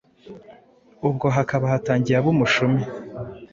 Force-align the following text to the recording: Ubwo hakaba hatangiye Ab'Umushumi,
Ubwo 1.07 1.25
hakaba 1.35 1.65
hatangiye 1.73 2.15
Ab'Umushumi, 2.17 2.83